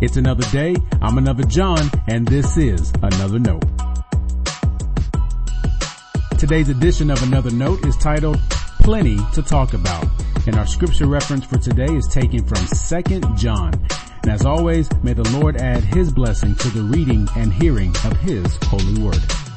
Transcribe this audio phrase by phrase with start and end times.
[0.00, 0.76] It's another day.
[1.02, 3.64] I'm another John and this is another note.
[6.38, 8.38] Today's edition of another note is titled
[8.80, 10.06] Plenty to Talk About.
[10.46, 13.74] And our scripture reference for today is taken from 2 John.
[14.22, 18.16] And as always, may the Lord add his blessing to the reading and hearing of
[18.18, 19.47] his holy word.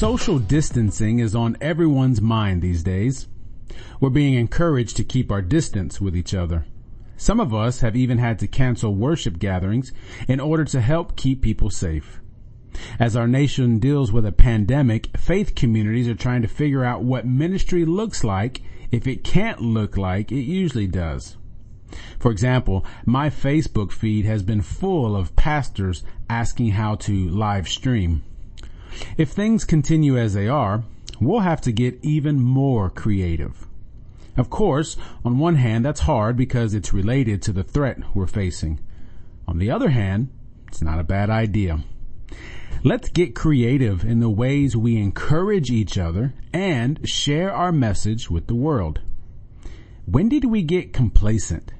[0.00, 3.28] Social distancing is on everyone's mind these days.
[4.00, 6.64] We're being encouraged to keep our distance with each other.
[7.18, 9.92] Some of us have even had to cancel worship gatherings
[10.26, 12.18] in order to help keep people safe.
[12.98, 17.26] As our nation deals with a pandemic, faith communities are trying to figure out what
[17.26, 21.36] ministry looks like if it can't look like it usually does.
[22.18, 28.22] For example, my Facebook feed has been full of pastors asking how to live stream.
[29.16, 30.84] If things continue as they are,
[31.20, 33.66] we'll have to get even more creative.
[34.36, 38.80] Of course, on one hand, that's hard because it's related to the threat we're facing.
[39.46, 40.28] On the other hand,
[40.68, 41.80] it's not a bad idea.
[42.82, 48.46] Let's get creative in the ways we encourage each other and share our message with
[48.46, 49.00] the world.
[50.06, 51.72] When did we get complacent?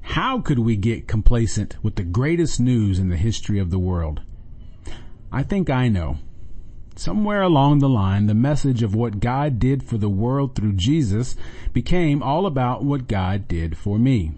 [0.00, 4.22] How could we get complacent with the greatest news in the history of the world?
[5.30, 6.18] I think I know.
[7.00, 11.34] Somewhere along the line, the message of what God did for the world through Jesus
[11.72, 14.32] became all about what God did for me.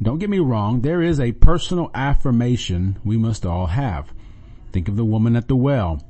[0.00, 4.12] Don't get me wrong, there is a personal affirmation we must all have.
[4.70, 6.00] Think of the woman at the well.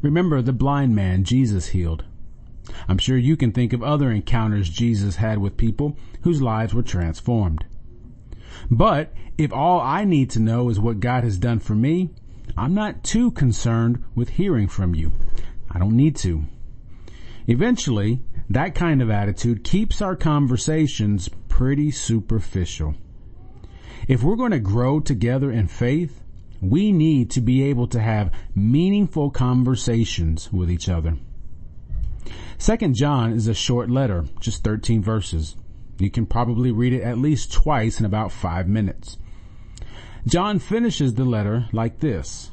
[0.00, 2.04] Remember the blind man Jesus healed.
[2.88, 6.82] I'm sure you can think of other encounters Jesus had with people whose lives were
[6.82, 7.66] transformed.
[8.70, 12.14] But if all I need to know is what God has done for me,
[12.56, 15.12] I'm not too concerned with hearing from you.
[15.70, 16.44] I don't need to.
[17.46, 22.94] Eventually, that kind of attitude keeps our conversations pretty superficial.
[24.08, 26.22] If we're going to grow together in faith,
[26.62, 31.18] we need to be able to have meaningful conversations with each other.
[32.56, 35.56] Second John is a short letter, just 13 verses.
[35.98, 39.18] You can probably read it at least twice in about five minutes.
[40.26, 42.50] John finishes the letter like this.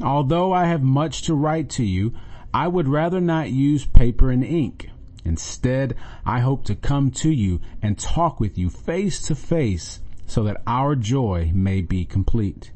[0.00, 2.14] Although I have much to write to you,
[2.54, 4.90] I would rather not use paper and ink.
[5.24, 10.44] Instead, I hope to come to you and talk with you face to face so
[10.44, 12.70] that our joy may be complete.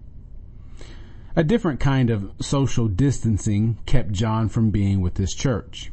[1.37, 5.93] A different kind of social distancing kept John from being with his church.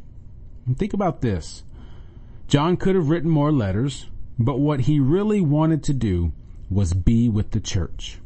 [0.76, 1.64] Think about this.
[2.48, 4.08] John could have written more letters,
[4.40, 6.32] but what he really wanted to do
[6.70, 8.20] was be with the church.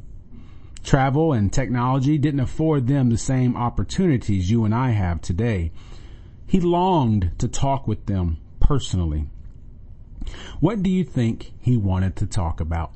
[0.86, 5.72] Travel and technology didn't afford them the same opportunities you and I have today.
[6.46, 9.26] He longed to talk with them personally.
[10.60, 12.92] What do you think he wanted to talk about?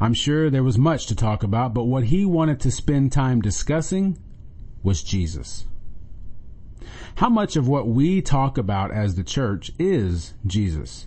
[0.00, 3.40] I'm sure there was much to talk about, but what he wanted to spend time
[3.40, 4.18] discussing
[4.82, 5.66] was Jesus.
[7.14, 11.06] How much of what we talk about as the church is Jesus?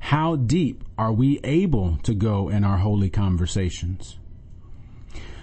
[0.00, 4.16] How deep are we able to go in our holy conversations?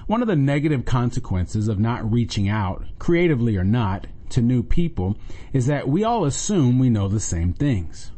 [0.08, 5.18] One of the negative consequences of not reaching out, creatively or not, to new people
[5.52, 8.12] is that we all assume we know the same things.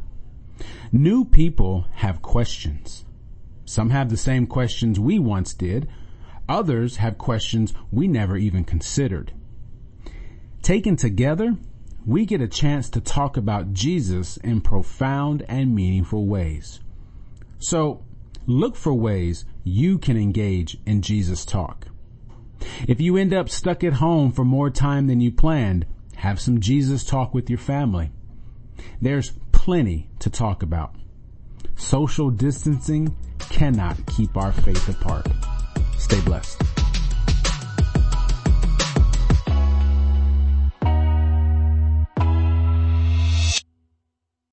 [0.92, 3.04] New people have questions.
[3.64, 5.88] Some have the same questions we once did.
[6.48, 9.32] Others have questions we never even considered.
[10.62, 11.56] Taken together,
[12.06, 16.80] we get a chance to talk about Jesus in profound and meaningful ways.
[17.58, 18.04] So
[18.46, 21.86] look for ways you can engage in Jesus talk.
[22.86, 26.60] If you end up stuck at home for more time than you planned, have some
[26.60, 28.10] Jesus talk with your family.
[29.00, 30.94] There's plenty to talk about.
[31.76, 35.26] Social distancing cannot keep our faith apart.
[35.98, 36.69] Stay blessed.